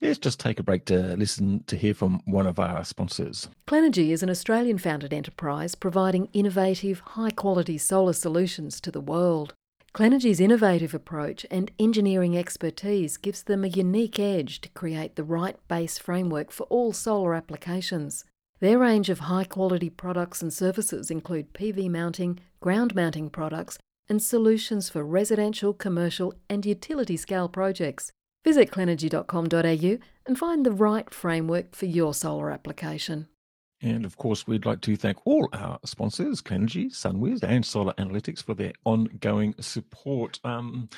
[0.00, 3.48] Let's just take a break to listen to hear from one of our sponsors.
[3.66, 9.54] Clenergy is an Australian founded enterprise providing innovative, high quality solar solutions to the world.
[9.94, 15.56] Clenergy's innovative approach and engineering expertise gives them a unique edge to create the right
[15.68, 18.26] base framework for all solar applications.
[18.60, 24.22] Their range of high quality products and services include PV mounting, ground mounting products, and
[24.22, 28.12] solutions for residential, commercial, and utility scale projects.
[28.44, 33.28] Visit clenergy.com.au and find the right framework for your solar application.
[33.82, 38.42] And of course, we'd like to thank all our sponsors, Clenergy, SunWiz, and Solar Analytics
[38.42, 40.40] for their ongoing support.
[40.44, 40.88] Um,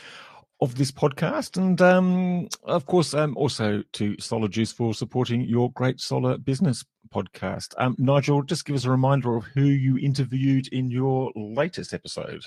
[0.61, 5.71] of this podcast, and um, of course, um, also to Solar Juice for supporting your
[5.73, 7.75] great solar business podcast.
[7.79, 12.45] Um, Nigel, just give us a reminder of who you interviewed in your latest episode.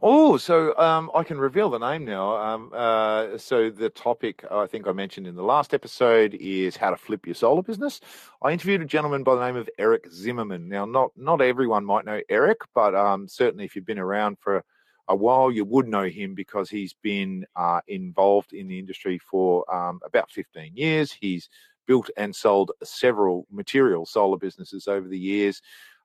[0.00, 2.36] Oh, so um, I can reveal the name now.
[2.36, 6.90] Um, uh, so the topic I think I mentioned in the last episode is how
[6.90, 8.00] to flip your solar business.
[8.42, 10.68] I interviewed a gentleman by the name of Eric Zimmerman.
[10.68, 14.64] Now, not not everyone might know Eric, but um, certainly if you've been around for
[15.08, 19.70] a while, you would know him because he's been uh, involved in the industry for
[19.74, 21.12] um, about 15 years.
[21.12, 21.48] He's
[21.88, 25.60] built and sold several material solar businesses over the years.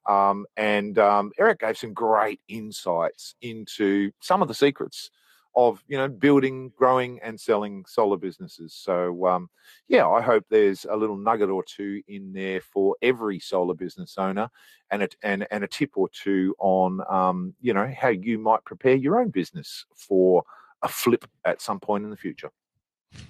[0.10, 5.12] Um, and um, Eric gave some great insights into some of the secrets
[5.56, 8.74] of you know building, growing, and selling solar businesses.
[8.74, 9.50] So um,
[9.88, 14.16] yeah, I hope there's a little nugget or two in there for every solar business
[14.18, 14.50] owner,
[14.90, 18.66] and a, and and a tip or two on um, you know how you might
[18.66, 20.44] prepare your own business for
[20.82, 22.50] a flip at some point in the future.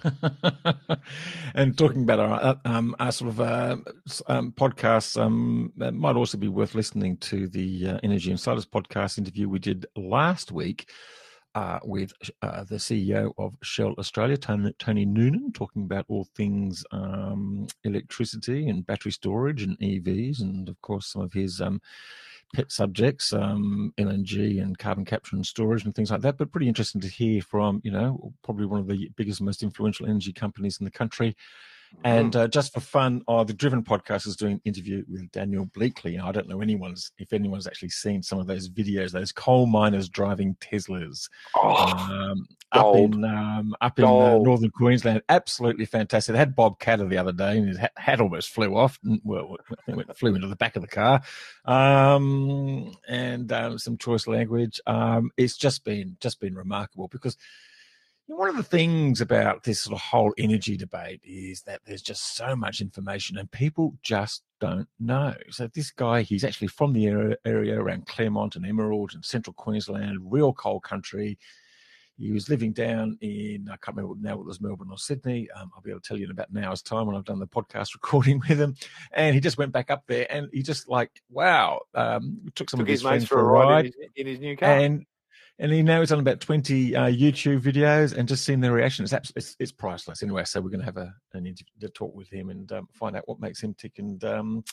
[1.55, 3.77] and talking about our, uh, um, our sort of uh,
[4.27, 9.17] um, podcasts, um, it might also be worth listening to the uh, Energy Insiders podcast
[9.17, 10.89] interview we did last week
[11.55, 16.83] uh, with uh, the CEO of Shell Australia, Tony, Tony Nunan, talking about all things
[16.91, 21.79] um, electricity and battery storage and EVs, and of course some of his um,
[22.53, 26.37] pet subjects, um, LNG and carbon capture and storage and things like that.
[26.37, 30.05] But pretty interesting to hear from, you know, probably one of the biggest, most influential
[30.05, 31.35] energy companies in the country
[32.03, 32.41] and mm-hmm.
[32.41, 36.21] uh, just for fun, uh, the Driven podcast is doing an interview with Daniel Bleakley.
[36.21, 40.09] I don't know anyone's if anyone's actually seen some of those videos, those coal miners
[40.09, 45.21] driving Teslas oh, um, up in um, up in uh, northern Queensland.
[45.29, 46.33] Absolutely fantastic.
[46.33, 48.99] They had Bob Katter the other day, and his hat almost flew off.
[49.23, 51.21] Well, it flew into the back of the car.
[51.65, 54.81] Um, and um, some choice language.
[54.87, 57.37] Um, it's just been just been remarkable because
[58.27, 62.35] one of the things about this sort of whole energy debate is that there's just
[62.35, 65.33] so much information and people just don't know.
[65.49, 69.53] So this guy, he's actually from the area, area around Clermont and Emerald and central
[69.53, 71.37] Queensland, real coal country.
[72.17, 75.49] He was living down in, I can't remember now it was Melbourne or Sydney.
[75.51, 77.39] Um, I'll be able to tell you in about an hour's time when I've done
[77.39, 78.75] the podcast recording with him.
[79.11, 82.77] And he just went back up there and he just like, wow, um, took some
[82.77, 83.85] took of his, his friends for a ride.
[83.87, 84.77] In his, in his new car.
[84.77, 85.05] And
[85.59, 89.05] and he now he's on about 20 uh, YouTube videos and just seeing the reaction.
[89.05, 90.45] It's, it's, it's priceless anyway.
[90.45, 93.27] So we're going to have a, an interview, talk with him and um, find out
[93.27, 94.63] what makes him tick and um,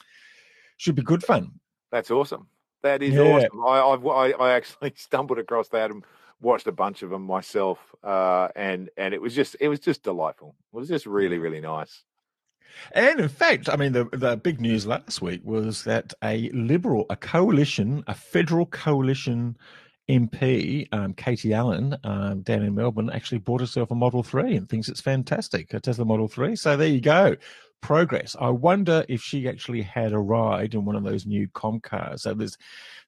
[0.79, 1.53] should be good fun.
[1.93, 2.49] That's awesome.
[2.83, 3.21] That is yeah.
[3.21, 3.61] awesome.
[3.63, 6.03] I, I, I actually stumbled across that and
[6.41, 7.79] watched a bunch of them myself.
[8.03, 10.55] Uh, and, and it was just, it was just delightful.
[10.73, 12.05] It was just really, really nice.
[12.93, 17.05] And in fact, I mean, the, the big news last week was that a liberal,
[17.11, 19.59] a coalition, a federal coalition
[20.11, 24.69] MP, um, Katie Allen, um, down in Melbourne, actually bought herself a Model 3 and
[24.69, 26.57] thinks it's fantastic, a Tesla Model 3.
[26.57, 27.37] So there you go.
[27.81, 28.35] Progress.
[28.39, 32.23] I wonder if she actually had a ride in one of those new com cars.
[32.23, 32.59] So there's,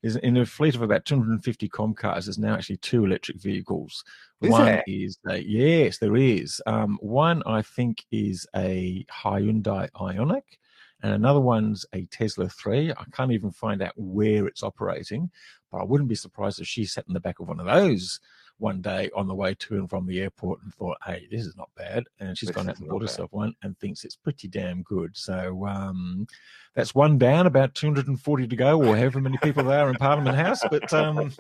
[0.01, 4.05] there's in a fleet of about 250 com cars, there's now actually two electric vehicles.
[4.41, 4.85] Is one there?
[4.87, 6.63] is a, yes, there is.
[6.67, 10.43] Um, one I think is a Hyundai Ioniq
[11.03, 12.93] and another one's a Tesla 3.
[12.93, 15.31] I can't even find out where it's operating,
[15.71, 18.21] but I wouldn't be surprised if she sat in the back of one of those
[18.59, 21.57] one day on the way to and from the airport and thought, hey, this is
[21.57, 22.05] not bad.
[22.21, 25.17] And she's this gone out and bought herself one and thinks it's pretty damn good.
[25.17, 26.27] So um,
[26.75, 30.37] that's one down, about 240 to go, or however many people there are in Parliament
[30.37, 30.63] House.
[30.71, 31.33] But um,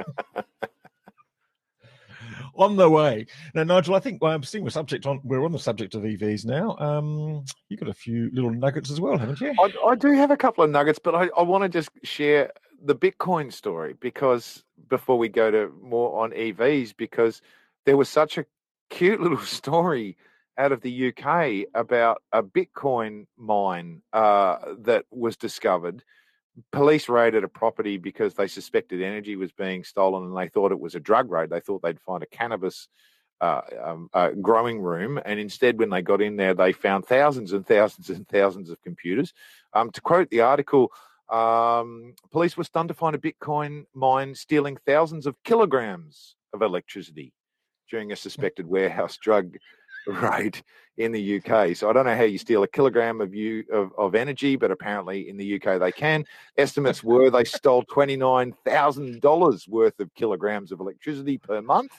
[2.54, 3.26] on the way.
[3.54, 6.02] Now, Nigel, I think well, I'm seeing we're subject on we're on the subject of
[6.02, 6.76] EVs now.
[6.78, 9.54] Um, you got a few little nuggets as well, haven't you?
[9.58, 12.52] I, I do have a couple of nuggets, but I, I want to just share
[12.84, 17.40] the Bitcoin story because before we go to more on EVs, because
[17.86, 18.44] there was such a
[18.90, 20.16] cute little story
[20.58, 26.04] out of the UK about a Bitcoin mine uh, that was discovered
[26.70, 30.80] police raided a property because they suspected energy was being stolen and they thought it
[30.80, 31.50] was a drug raid.
[31.50, 32.88] They thought they'd find a cannabis
[33.40, 37.52] uh, um, uh, growing room, and instead, when they got in there, they found thousands
[37.52, 39.34] and thousands and thousands of computers.
[39.72, 40.92] Um, to quote the article,
[41.28, 47.32] um, police were stunned to find a Bitcoin mine stealing thousands of kilograms of electricity
[47.90, 49.56] during a suspected warehouse drug
[50.06, 50.62] right
[50.98, 51.74] in the UK.
[51.74, 54.70] So I don't know how you steal a kilogram of you of, of energy, but
[54.70, 56.24] apparently in the UK they can.
[56.58, 61.92] Estimates were they stole twenty nine thousand dollars worth of kilograms of electricity per month.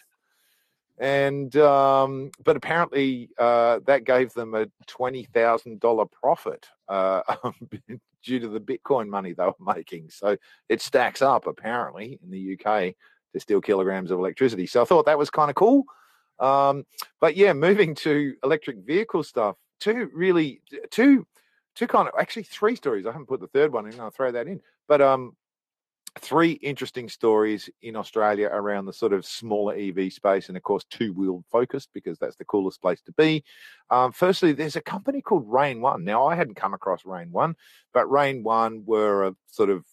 [1.00, 7.22] And um, but apparently uh, that gave them a twenty thousand dollar profit uh,
[8.24, 10.10] due to the Bitcoin money they were making.
[10.12, 10.38] So
[10.70, 12.94] it stacks up apparently in the UK
[13.34, 14.68] to steal kilograms of electricity.
[14.68, 15.86] So I thought that was kind of cool.
[16.44, 16.86] Um,
[17.22, 21.26] but yeah, moving to electric vehicle stuff, two really two
[21.76, 23.06] two kind of actually three stories.
[23.06, 24.00] I haven't put the third one in.
[24.00, 24.60] I'll throw that in.
[24.88, 25.36] But um,
[26.20, 30.84] three interesting stories in Australia around the sort of smaller EV space, and of course,
[30.90, 33.44] two wheeled focused because that's the coolest place to be.
[33.90, 36.04] Um, firstly, there's a company called Rain One.
[36.04, 37.56] Now, I hadn't come across Rain One,
[37.94, 39.86] but Rain One were a sort of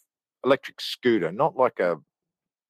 [0.45, 1.99] electric scooter, not like a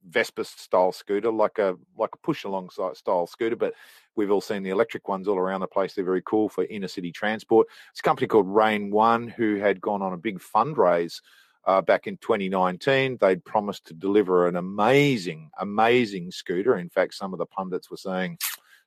[0.09, 3.75] Vespa style scooter, like a like a push along style scooter, but
[4.17, 5.95] we've all seen the electric ones all around the place.
[5.95, 7.67] They're very cool for inner city transport.
[7.91, 11.21] It's a company called Rain One who had gone on a big fundraise
[11.65, 13.19] uh, back in 2019.
[13.21, 16.77] They'd promised to deliver an amazing, amazing scooter.
[16.77, 18.39] In fact, some of the pundits were saying,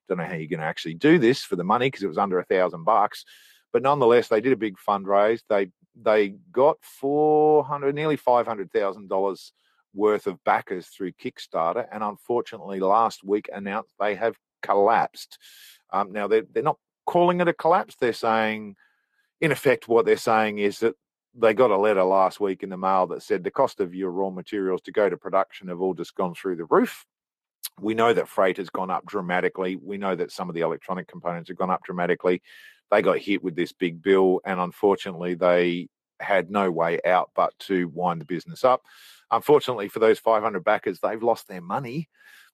[0.07, 2.17] "Don't know how you're going to actually do this for the money because it was
[2.17, 3.25] under a thousand bucks."
[3.71, 5.41] But nonetheless, they did a big fundraise.
[5.47, 9.53] They they got four hundred, nearly five hundred thousand dollars
[9.93, 15.37] worth of backers through Kickstarter, and unfortunately, last week announced they have collapsed.
[15.91, 17.95] Um, now they're they're not calling it a collapse.
[17.99, 18.75] They're saying,
[19.41, 20.95] in effect, what they're saying is that
[21.35, 24.11] they got a letter last week in the mail that said the cost of your
[24.11, 27.05] raw materials to go to production have all just gone through the roof.
[27.81, 29.77] We know that freight has gone up dramatically.
[29.77, 32.41] We know that some of the electronic components have gone up dramatically.
[32.91, 35.87] They got hit with this big bill, and unfortunately, they
[36.19, 38.83] had no way out but to wind the business up.
[39.33, 42.07] Unfortunately, for those 500 backers, they've lost their money,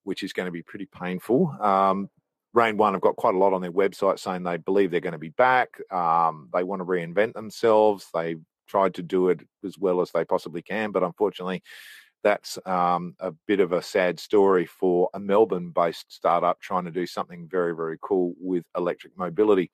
[0.03, 1.55] which is going to be pretty painful.
[1.59, 2.09] Um,
[2.53, 5.11] Rain One have got quite a lot on their website saying they believe they're going
[5.11, 5.77] to be back.
[5.91, 8.07] Um, they want to reinvent themselves.
[8.13, 8.37] They
[8.67, 11.63] tried to do it as well as they possibly can, but unfortunately,
[12.23, 16.91] that's um, a bit of a sad story for a Melbourne based startup trying to
[16.91, 19.69] do something very, very cool with electric mobility.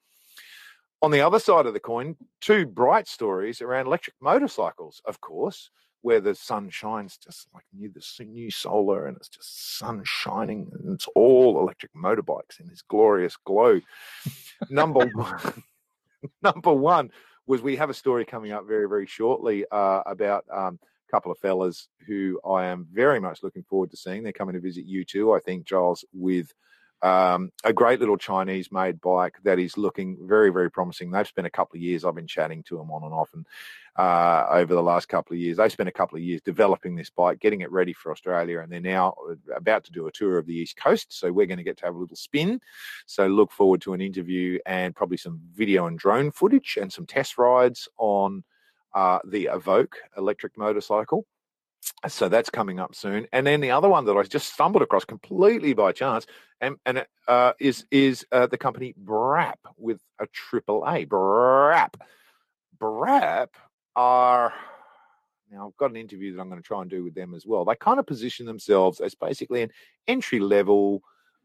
[1.03, 5.69] On the other side of the coin, two bright stories around electric motorcycles, of course,
[6.05, 10.69] where the sun shines just like near the new solar and it's just sun shining
[10.71, 13.81] and it's all electric motorbikes in this glorious glow.
[14.69, 15.63] number one,
[16.43, 17.09] number one
[17.47, 20.77] was we have a story coming up very, very shortly uh, about um,
[21.09, 24.21] a couple of fellas who I am very much looking forward to seeing.
[24.21, 26.53] They're coming to visit you too, I think, Giles, with
[27.05, 31.11] um, a great little Chinese made bike that is looking very, very promising.
[31.11, 33.45] They've spent a couple of years, I've been chatting to them on and off, and
[33.95, 35.57] uh, over the last couple of years.
[35.57, 38.71] They spent a couple of years developing this bike, getting it ready for Australia, and
[38.71, 41.17] they're now uh, about to do a tour of the East Coast.
[41.17, 42.59] So we're going to get to have a little spin.
[43.05, 47.05] So look forward to an interview and probably some video and drone footage and some
[47.05, 48.43] test rides on
[48.95, 51.25] uh, the Evoke electric motorcycle.
[52.07, 53.27] So that's coming up soon.
[53.31, 56.25] And then the other one that I just stumbled across completely by chance,
[56.61, 61.05] and, and uh, is is uh, the company Braaap with a triple A.
[61.05, 61.95] Braaap.
[62.79, 63.49] Braaap
[63.95, 64.53] are
[65.51, 67.45] now I've got an interview that I'm going to try and do with them as
[67.45, 67.65] well.
[67.65, 69.71] They kind of position themselves as basically an
[70.07, 71.01] entry level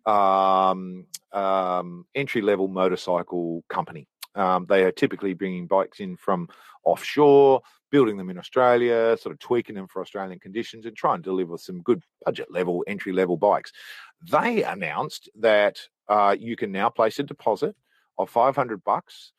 [0.07, 4.09] um, um, entry level motorcycle company.
[4.35, 6.49] Um, they are typically bringing bikes in from
[6.85, 11.23] offshore, building them in Australia, sort of tweaking them for Australian conditions, and trying to
[11.23, 13.73] deliver some good budget level, entry level bikes.
[14.31, 17.75] They announced that uh, you can now place a deposit
[18.19, 19.33] of 500 bucks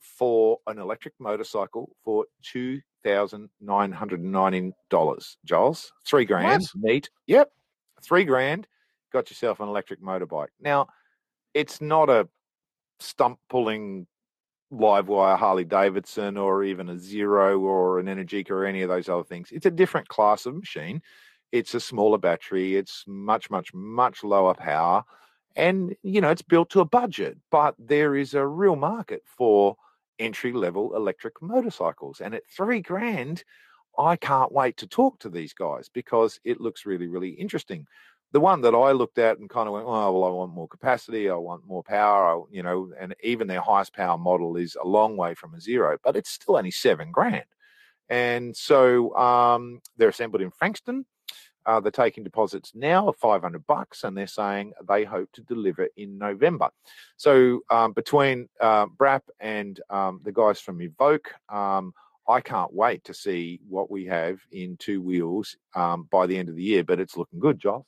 [0.00, 5.36] for an electric motorcycle for two thousand nine hundred and nineteen dollars.
[5.44, 6.70] Giles, three grand, what?
[6.76, 7.10] neat.
[7.26, 7.50] Yep,
[8.02, 8.66] three grand.
[9.12, 10.48] Got yourself an electric motorbike.
[10.60, 10.88] Now,
[11.54, 12.28] it's not a
[13.00, 14.06] stump pulling
[14.72, 19.24] LiveWire Harley Davidson or even a Zero or an Energica or any of those other
[19.24, 19.50] things.
[19.50, 21.02] It's a different class of machine.
[21.52, 22.76] It's a smaller battery.
[22.76, 25.04] It's much, much, much lower power.
[25.56, 29.76] And, you know, it's built to a budget, but there is a real market for
[30.18, 32.20] entry level electric motorcycles.
[32.20, 33.44] And at three grand,
[33.98, 37.86] I can't wait to talk to these guys because it looks really, really interesting.
[38.32, 40.68] The one that I looked at and kind of went, oh, well, I want more
[40.68, 44.76] capacity, I want more power, I, you know, and even their highest power model is
[44.82, 47.46] a long way from a zero, but it's still only seven grand.
[48.10, 51.06] And so um, they're assembled in Frankston.
[51.66, 55.88] Uh, they're taking deposits now of 500 bucks, and they're saying they hope to deliver
[55.96, 56.70] in November.
[57.18, 61.92] So um, between uh, Braaap and um, the guys from Evoke, um,
[62.26, 66.48] I can't wait to see what we have in two wheels um, by the end
[66.48, 66.84] of the year.
[66.84, 67.84] But it's looking good, Giles.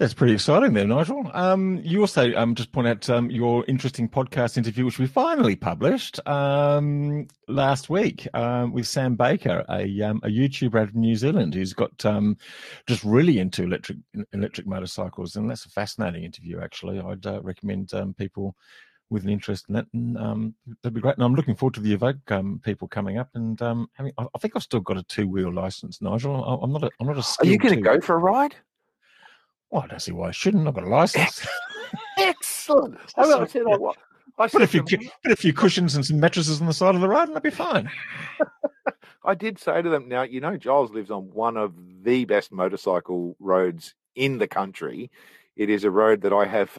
[0.00, 1.30] That's pretty exciting there, Nigel.
[1.34, 5.54] Um, you also um, just point out um, your interesting podcast interview, which we finally
[5.54, 11.16] published um, last week um, with Sam Baker, a, um, a YouTuber out of New
[11.16, 11.94] Zealand who's got
[12.86, 13.98] just really into electric
[14.32, 16.60] electric motorcycles, and that's a fascinating interview.
[16.60, 18.56] Actually, I'd uh, recommend people
[19.10, 21.16] with an interest in that, and um, that'd be great.
[21.16, 24.14] And I'm looking forward to the Evoke um, people coming up and um, having.
[24.16, 26.42] I, I think I've still got a two wheel license, Nigel.
[26.42, 26.90] I, am not a.
[27.00, 27.44] I'm not a.
[27.44, 28.56] Are you going to go for a ride?
[29.70, 30.66] Well, I don't see why I shouldn't.
[30.66, 31.46] I've got a license.
[32.18, 32.98] Excellent.
[33.16, 33.76] I, I said, I,
[34.38, 37.00] I put a few put a few cushions and some mattresses on the side of
[37.00, 37.90] the road, and I'll be fine.
[39.24, 42.50] I did say to them, now you know Giles lives on one of the best
[42.50, 45.10] motorcycle roads in the country.
[45.56, 46.78] It is a road that I have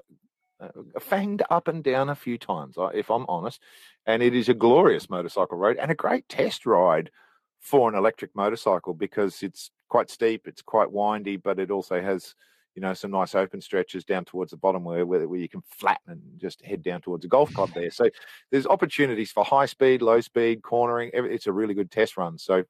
[0.60, 0.70] uh,
[1.00, 3.62] fanged up and down a few times, if I'm honest,
[4.06, 7.12] and it is a glorious motorcycle road and a great test ride
[7.60, 12.34] for an electric motorcycle because it's quite steep, it's quite windy, but it also has
[12.76, 15.62] you know, some nice open stretches down towards the bottom where, where, where you can
[15.70, 17.92] flatten and just head down towards a golf club there.
[17.92, 18.10] So
[18.50, 21.12] there's opportunities for high speed, low speed, cornering.
[21.14, 22.38] It's a really good test run.
[22.38, 22.64] So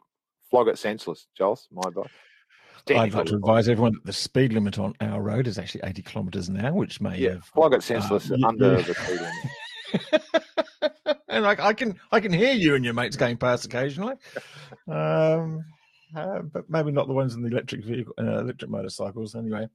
[0.50, 2.08] flog it senseless, Giles, my advice.
[2.90, 6.02] I'd like to advise everyone that the speed limit on our road is actually 80
[6.02, 8.82] kilometres an hour, which may yeah, have flog it senseless uh, under yeah.
[8.82, 11.22] the speed limit.
[11.30, 14.16] and I, I, can I can hear you and your mates going past occasionally.
[14.88, 15.64] Um,
[16.16, 19.36] uh, but maybe not the ones in the electric vehicle, uh, electric motorcycles.
[19.36, 19.68] Anyway,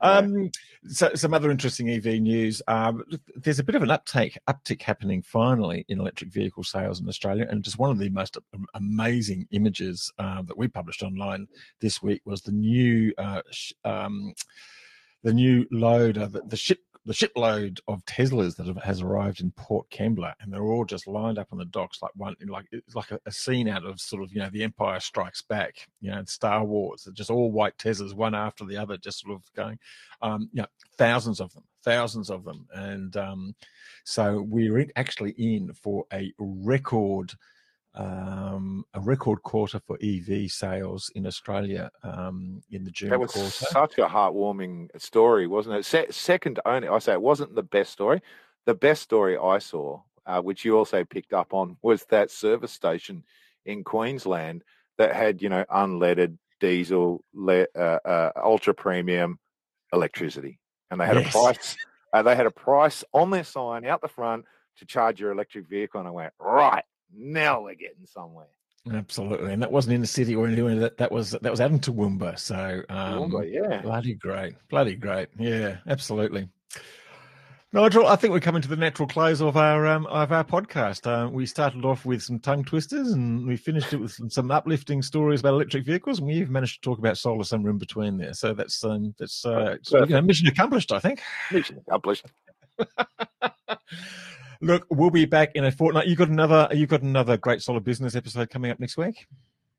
[0.00, 0.50] um,
[0.86, 2.62] so some other interesting EV news.
[2.68, 3.04] Um,
[3.36, 7.46] there's a bit of an uptake uptick happening finally in electric vehicle sales in Australia,
[7.48, 8.38] and just one of the most
[8.74, 11.46] amazing images uh, that we published online
[11.80, 14.32] this week was the new uh, sh- um,
[15.22, 19.50] the new load, of the ship the shipload of Teslas that have, has arrived in
[19.52, 22.94] Port Kembla, and they're all just lined up on the docks like one, like it's
[22.94, 26.10] like a, a, scene out of sort of you know the Empire Strikes Back, you
[26.10, 27.08] know, Star Wars.
[27.12, 29.78] Just all white Teslas, one after the other, just sort of going,
[30.20, 33.54] um, you know, thousands of them, thousands of them, and um,
[34.04, 37.32] so we're actually in for a record
[37.94, 43.18] um, a record quarter for EV sales in Australia um, in the June quarter.
[43.18, 43.72] that was quarter.
[43.72, 45.84] Such a heartwarming story, wasn't it?
[45.84, 48.22] Se- second only, I say it wasn't the best story.
[48.64, 52.72] The best story I saw, uh, which you also picked up on, was that service
[52.72, 53.24] station
[53.66, 54.64] in Queensland
[54.98, 59.38] that had you know unleaded diesel, le- uh, uh, ultra premium
[59.92, 60.58] electricity,
[60.90, 61.28] and they had yes.
[61.34, 61.76] a price.
[62.14, 64.44] Uh, they had a price on their sign out the front
[64.76, 66.84] to charge your electric vehicle, and I went right
[67.16, 68.46] now we're getting somewhere.
[68.92, 70.74] Absolutely, and that wasn't in the city or anywhere.
[70.74, 72.36] That that was that was out in Toowoomba.
[72.38, 75.28] So, um, Toowoomba, yeah, bloody great, bloody great.
[75.38, 76.48] Yeah, absolutely.
[77.74, 81.06] Nigel, I think we're coming to the natural close of our um, of our podcast.
[81.06, 84.50] Uh, we started off with some tongue twisters, and we finished it with some, some,
[84.50, 88.18] uplifting stories about electric vehicles, and we've managed to talk about solar somewhere in between
[88.18, 88.34] there.
[88.34, 91.22] So that's um, that's uh, you know, mission accomplished, I think.
[91.50, 92.26] Mission accomplished.
[94.62, 96.06] Look, we'll be back in a fortnight.
[96.06, 96.68] You got another.
[96.70, 99.26] You got another great solid business episode coming up next week.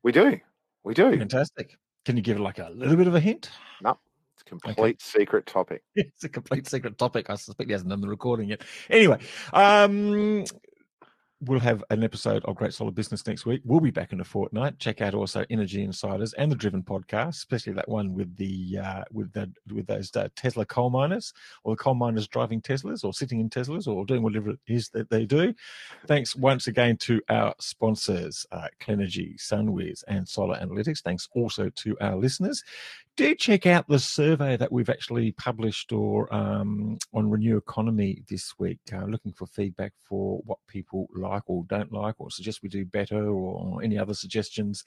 [0.03, 0.37] We do.
[0.83, 1.17] We do.
[1.17, 1.77] Fantastic.
[2.03, 3.49] Can you give like a little bit of a hint?
[3.81, 3.97] No,
[4.33, 4.95] it's a complete okay.
[4.99, 5.83] secret topic.
[5.95, 7.29] It's a complete secret topic.
[7.29, 8.61] I suspect he hasn't done the recording yet.
[8.89, 9.19] Anyway,
[9.53, 10.43] um,
[11.45, 13.61] we'll have an episode of Great Solid Business next week.
[13.65, 14.79] We'll be back in a fortnight.
[14.79, 19.03] Check out also Energy Insiders and the Driven podcast, especially that one with the uh,
[19.11, 21.33] with the with those uh, Tesla coal miners
[21.63, 24.89] or the coal miners driving Teslas or sitting in Teslas or doing whatever it is
[24.89, 25.53] that they do.
[26.07, 31.01] Thanks once again to our sponsors, uh, Clenergy, SunWiz, and Solar Analytics.
[31.01, 32.63] Thanks also to our listeners
[33.15, 38.53] do check out the survey that we've actually published or um, on Renew Economy this
[38.57, 38.79] week.
[38.91, 42.85] Uh, looking for feedback for what people like or don't like, or suggest we do
[42.85, 44.83] better, or any other suggestions.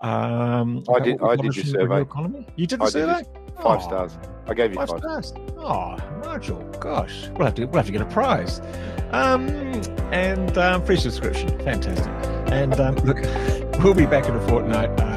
[0.00, 1.20] Um, I did.
[1.22, 2.02] I did your survey.
[2.02, 2.46] Economy.
[2.56, 3.22] You did the I survey.
[3.22, 4.18] Did five oh, stars.
[4.46, 5.34] I gave you five, five stars.
[5.58, 8.60] Oh, Nigel, gosh, we'll have to we'll have to get a prize.
[9.10, 9.48] Um,
[10.12, 12.12] and um, free subscription, fantastic.
[12.50, 13.18] And um, look,
[13.82, 14.98] we'll be back in a fortnight.
[15.00, 15.09] Um,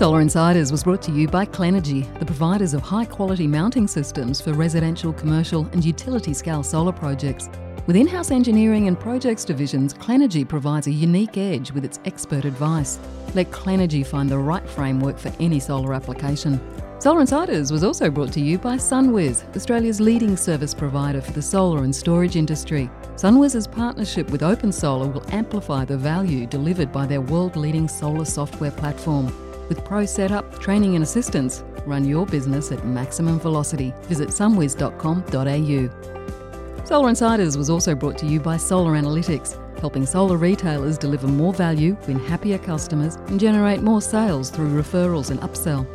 [0.00, 4.40] Solar Insiders was brought to you by Clenergy, the providers of high quality mounting systems
[4.40, 7.50] for residential, commercial, and utility scale solar projects.
[7.86, 12.46] With in house engineering and projects divisions, Clenergy provides a unique edge with its expert
[12.46, 12.98] advice.
[13.34, 16.58] Let Clenergy find the right framework for any solar application.
[16.98, 21.42] Solar Insiders was also brought to you by SunWiz, Australia's leading service provider for the
[21.42, 22.88] solar and storage industry.
[23.16, 28.70] SunWiz's partnership with OpenSolar will amplify the value delivered by their world leading solar software
[28.70, 29.30] platform.
[29.70, 33.94] With pro setup, training, and assistance, run your business at maximum velocity.
[34.02, 36.84] Visit sunwiz.com.au.
[36.84, 41.54] Solar Insiders was also brought to you by Solar Analytics, helping solar retailers deliver more
[41.54, 45.86] value, win happier customers, and generate more sales through referrals and upsell.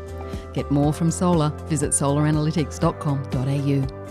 [0.53, 4.04] Get more from solar, visit solaranalytics.com.au.